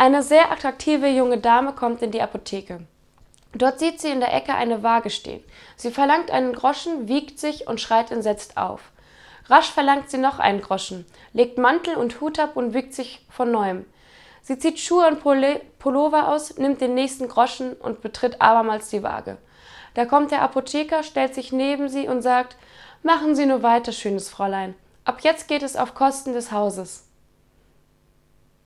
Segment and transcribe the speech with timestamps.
[0.00, 2.80] Eine sehr attraktive junge Dame kommt in die Apotheke.
[3.52, 5.44] Dort sieht sie in der Ecke eine Waage stehen.
[5.76, 8.80] Sie verlangt einen Groschen, wiegt sich und schreit entsetzt auf.
[9.50, 13.50] Rasch verlangt sie noch einen Groschen, legt Mantel und Hut ab und wiegt sich von
[13.50, 13.84] neuem.
[14.40, 15.20] Sie zieht Schuhe und
[15.78, 19.36] Pullover aus, nimmt den nächsten Groschen und betritt abermals die Waage.
[19.92, 22.56] Da kommt der Apotheker, stellt sich neben sie und sagt
[23.02, 24.74] Machen Sie nur weiter, schönes Fräulein.
[25.04, 27.09] Ab jetzt geht es auf Kosten des Hauses.